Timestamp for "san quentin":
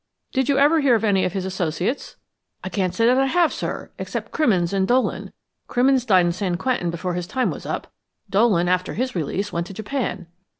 6.31-6.89